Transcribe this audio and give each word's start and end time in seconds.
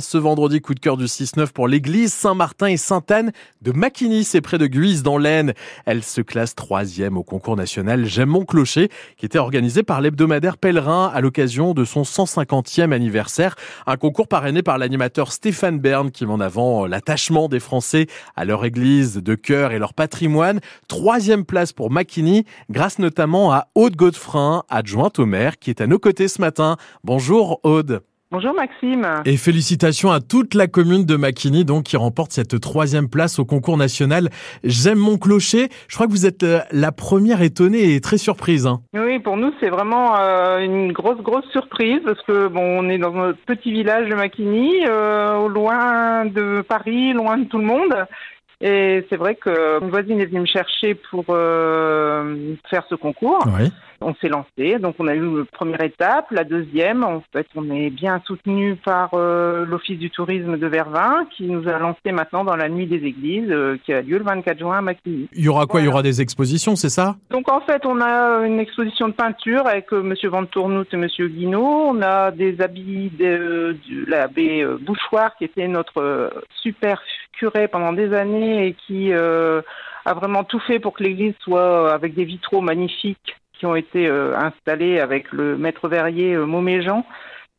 Ce 0.00 0.16
vendredi, 0.16 0.62
coup 0.62 0.72
de 0.72 0.80
cœur 0.80 0.96
du 0.96 1.04
6-9 1.04 1.52
pour 1.52 1.68
l'église 1.68 2.14
Saint-Martin 2.14 2.68
et 2.68 2.78
Sainte-Anne 2.78 3.30
de 3.60 3.72
Maquigny, 3.72 4.24
c'est 4.24 4.40
près 4.40 4.56
de 4.56 4.66
Guise 4.66 5.02
dans 5.02 5.18
l'Aisne. 5.18 5.52
Elle 5.84 6.02
se 6.02 6.22
classe 6.22 6.54
troisième 6.54 7.18
au 7.18 7.22
concours 7.22 7.56
national 7.56 8.06
J'aime 8.06 8.30
mon 8.30 8.46
clocher, 8.46 8.88
qui 9.18 9.26
était 9.26 9.38
organisé 9.38 9.82
par 9.82 10.00
l'hebdomadaire 10.00 10.56
Pèlerin 10.56 11.12
à 11.12 11.20
l'occasion 11.20 11.74
de 11.74 11.84
son 11.84 12.04
150e 12.04 12.90
anniversaire. 12.90 13.54
Un 13.86 13.98
concours 13.98 14.28
parrainé 14.28 14.62
par 14.62 14.78
l'animateur 14.78 15.30
Stéphane 15.30 15.78
Bern 15.78 16.10
qui 16.10 16.24
met 16.24 16.32
en 16.32 16.40
avant 16.40 16.86
l'attachement 16.86 17.50
des 17.50 17.60
Français 17.60 18.06
à 18.34 18.46
leur 18.46 18.64
église 18.64 19.16
de 19.16 19.34
cœur 19.34 19.72
et 19.72 19.78
leur 19.78 19.92
patrimoine. 19.92 20.60
Troisième 20.88 21.44
place 21.44 21.74
pour 21.74 21.90
Maquigny, 21.90 22.46
grâce 22.70 22.98
notamment 22.98 23.52
à 23.52 23.68
Aude 23.74 23.96
Godefrin, 23.96 24.62
adjointe 24.70 25.18
au 25.18 25.26
maire, 25.26 25.58
qui 25.58 25.68
est 25.68 25.82
à 25.82 25.86
nos 25.86 25.98
côtés 25.98 26.28
ce 26.28 26.40
matin. 26.40 26.78
Bonjour 27.04 27.60
Aude. 27.62 28.02
Bonjour 28.32 28.54
Maxime. 28.54 29.06
Et 29.26 29.36
félicitations 29.36 30.10
à 30.10 30.20
toute 30.20 30.54
la 30.54 30.66
commune 30.66 31.04
de 31.04 31.16
Maquigny, 31.16 31.66
donc, 31.66 31.84
qui 31.84 31.98
remporte 31.98 32.32
cette 32.32 32.58
troisième 32.60 33.10
place 33.10 33.38
au 33.38 33.44
concours 33.44 33.76
national 33.76 34.30
J'aime 34.64 34.96
mon 34.96 35.18
clocher. 35.18 35.68
Je 35.86 35.96
crois 35.96 36.06
que 36.06 36.12
vous 36.12 36.24
êtes 36.24 36.42
euh, 36.42 36.60
la 36.70 36.92
première 36.92 37.42
étonnée 37.42 37.94
et 37.94 38.00
très 38.00 38.16
surprise. 38.16 38.66
Hein. 38.66 38.80
Oui, 38.94 39.18
pour 39.18 39.36
nous, 39.36 39.52
c'est 39.60 39.68
vraiment 39.68 40.16
euh, 40.18 40.60
une 40.60 40.92
grosse, 40.92 41.20
grosse 41.20 41.44
surprise 41.50 42.00
parce 42.06 42.22
que 42.22 42.48
bon, 42.48 42.62
on 42.62 42.88
est 42.88 42.96
dans 42.96 43.14
un 43.16 43.34
petit 43.44 43.70
village 43.70 44.08
de 44.08 44.14
Maquigny, 44.14 44.86
euh, 44.88 45.46
loin 45.48 46.24
de 46.24 46.62
Paris, 46.66 47.12
loin 47.12 47.36
de 47.36 47.44
tout 47.44 47.58
le 47.58 47.66
monde. 47.66 47.94
Et 48.62 49.04
c'est 49.10 49.16
vrai 49.16 49.34
que 49.34 49.82
une 49.82 49.90
voisine 49.90 50.20
est 50.20 50.26
venue 50.26 50.40
me 50.40 50.46
chercher 50.46 50.94
pour 50.94 51.26
faire 51.26 52.86
ce 52.88 52.94
concours. 52.94 53.44
Oui 53.58 53.70
on 54.02 54.14
s'est 54.16 54.28
lancé. 54.28 54.78
Donc 54.78 54.96
on 54.98 55.06
a 55.06 55.14
eu 55.14 55.38
la 55.38 55.44
première 55.44 55.82
étape, 55.82 56.30
la 56.30 56.44
deuxième. 56.44 57.04
En 57.04 57.22
fait, 57.32 57.46
on 57.54 57.70
est 57.70 57.90
bien 57.90 58.20
soutenu 58.26 58.76
par 58.76 59.10
euh, 59.14 59.64
l'Office 59.64 59.98
du 59.98 60.10
tourisme 60.10 60.56
de 60.58 60.66
Vervins 60.66 61.26
qui 61.36 61.44
nous 61.44 61.68
a 61.68 61.78
lancé 61.78 62.12
maintenant 62.12 62.44
dans 62.44 62.56
la 62.56 62.68
nuit 62.68 62.86
des 62.86 63.04
églises 63.06 63.50
euh, 63.50 63.76
qui 63.84 63.92
a 63.92 64.02
lieu 64.02 64.18
le 64.18 64.24
24 64.24 64.58
juin 64.58 64.78
à 64.78 64.80
Maquigny. 64.82 65.28
Il 65.32 65.44
y 65.44 65.48
aura 65.48 65.66
quoi? 65.66 65.80
Il 65.80 65.86
y 65.86 65.88
aura 65.88 66.02
des 66.02 66.20
expositions, 66.20 66.76
c'est 66.76 66.88
ça? 66.88 67.16
Donc 67.30 67.50
en 67.50 67.60
fait, 67.60 67.84
on 67.86 68.00
a 68.00 68.46
une 68.46 68.60
exposition 68.60 69.08
de 69.08 69.14
peinture 69.14 69.66
avec 69.66 69.92
euh, 69.92 70.02
Monsieur 70.02 70.28
Van 70.28 70.44
Tournout 70.44 70.86
et 70.92 70.96
Monsieur 70.96 71.28
Guinaud. 71.28 71.90
On 71.90 72.02
a 72.02 72.30
des 72.30 72.60
habits 72.60 73.10
de, 73.18 73.76
de 73.88 74.10
l'abbé 74.10 74.66
Bouchoir 74.80 75.36
qui 75.36 75.44
était 75.44 75.68
notre 75.68 76.32
super 76.62 77.00
curé 77.32 77.68
pendant 77.68 77.92
des 77.92 78.12
années 78.14 78.66
et 78.68 78.74
qui 78.86 79.12
a 79.12 80.14
vraiment 80.14 80.44
tout 80.44 80.60
fait 80.60 80.78
pour 80.78 80.94
que 80.94 81.02
l'église 81.02 81.34
soit 81.40 81.92
avec 81.92 82.14
des 82.14 82.24
vitraux 82.24 82.60
magnifiques 82.60 83.36
qui 83.62 83.66
ont 83.66 83.76
été 83.76 84.08
euh, 84.08 84.36
installés 84.36 84.98
avec 84.98 85.30
le 85.30 85.56
maître 85.56 85.88
verrier 85.88 86.34
euh, 86.34 86.46
Mauméjean. 86.46 87.06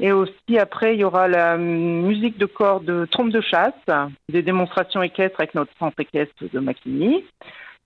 Et 0.00 0.10
aussi, 0.10 0.58
après, 0.58 0.94
il 0.94 1.00
y 1.00 1.04
aura 1.04 1.28
la 1.28 1.56
musique 1.56 2.38
de 2.38 2.46
corps 2.46 2.80
de 2.80 3.04
trompe 3.04 3.30
de 3.30 3.40
chasse, 3.40 3.72
des 4.28 4.42
démonstrations 4.42 5.00
équestres 5.00 5.38
avec 5.38 5.54
notre 5.54 5.70
centre 5.78 6.00
équestre 6.00 6.42
de 6.52 6.58
Maquigny, 6.58 7.24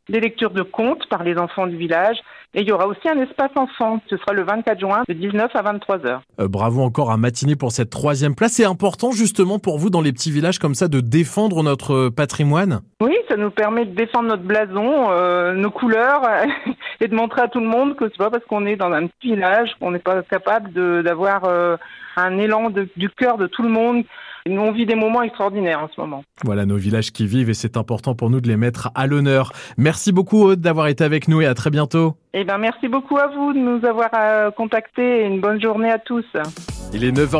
des 0.09 0.21
lectures 0.21 0.53
de 0.53 0.63
contes 0.63 1.07
par 1.11 1.25
les 1.25 1.37
enfants 1.37 1.67
du 1.67 1.77
village. 1.77 2.17
Et 2.55 2.63
il 2.63 2.69
y 2.69 2.73
aura 2.73 2.87
aussi 2.87 3.07
un 3.07 3.21
espace 3.21 3.51
enfant. 3.55 4.01
Ce 4.09 4.17
sera 4.17 4.33
le 4.33 4.45
24 4.45 4.81
juin 4.81 5.03
de 5.07 5.13
19 5.13 5.55
à 5.55 5.61
23 5.61 6.07
heures. 6.07 6.23
Euh, 6.41 6.49
bravo 6.49 6.81
encore 6.81 7.11
à 7.11 7.19
Matinée 7.19 7.57
pour 7.57 7.71
cette 7.71 7.91
troisième 7.91 8.35
place. 8.35 8.53
C'est 8.53 8.65
important 8.65 9.11
justement 9.11 9.59
pour 9.59 9.77
vous 9.77 9.91
dans 9.91 10.01
les 10.01 10.13
petits 10.13 10.31
villages 10.31 10.59
comme 10.59 10.75
ça 10.75 10.89
de 10.89 11.01
défendre 11.01 11.63
notre 11.63 12.09
patrimoine? 12.09 12.81
Oui, 13.03 13.15
ça 13.29 13.37
nous 13.37 13.51
permet 13.51 13.85
de 13.85 13.95
défendre 13.95 14.29
notre 14.29 14.45
blason, 14.45 15.11
euh, 15.11 15.53
nos 15.53 15.71
couleurs 15.71 16.23
et 17.01 17.09
de 17.09 17.15
montrer 17.15 17.43
à 17.43 17.49
tout 17.49 17.61
le 17.61 17.67
monde 17.67 17.97
que 17.97 18.05
c'est 18.09 18.19
pas 18.19 18.31
parce 18.31 18.45
qu'on 18.45 18.67
est 18.67 18.77
dans 18.77 18.93
un 18.93 19.07
petit 19.07 19.35
village 19.35 19.71
qu'on 19.81 19.91
n'est 19.91 19.99
pas 19.99 20.23
capable 20.23 20.73
d'avoir 21.03 21.45
euh, 21.45 21.77
un 22.17 22.39
élan 22.39 22.71
du 22.71 23.11
cœur 23.11 23.39
de 23.39 23.47
tout 23.47 23.63
le 23.63 23.69
monde. 23.69 24.05
Nous, 24.49 24.61
on 24.61 24.71
vit 24.71 24.87
des 24.87 24.95
moments 24.95 25.23
extraordinaires 25.23 25.81
en 25.81 25.89
ce 25.89 26.01
moment. 26.01 26.23
Voilà 26.45 26.67
nos 26.67 26.77
villages 26.77 27.11
qui 27.11 27.27
vivent 27.27 27.51
et 27.51 27.55
c'est 27.55 27.77
important 27.77 28.15
pour 28.15 28.31
nous 28.31 28.41
de 28.41 28.47
les 28.47 28.57
mettre 28.57 28.91
à 28.95 29.09
l'honneur. 29.09 29.53
Merci 29.77 30.13
beaucoup 30.13 30.45
Aude 30.45 30.61
d'avoir 30.61 30.87
été 30.87 31.03
avec 31.03 31.27
nous 31.27 31.41
et 31.41 31.47
à 31.47 31.55
très 31.55 31.71
bientôt. 31.71 32.15
Eh 32.33 32.45
ben, 32.45 32.59
merci 32.59 32.87
beaucoup 32.87 33.17
à 33.19 33.27
vous 33.27 33.53
de 33.53 33.59
nous 33.59 33.85
avoir 33.85 34.11
euh, 34.15 34.51
contactés 34.53 35.23
et 35.23 35.27
une 35.27 35.41
bonne 35.41 35.61
journée 35.61 35.91
à 35.91 35.99
tous. 35.99 36.25
Il 36.93 37.03
est 37.03 37.11
9h. 37.11 37.35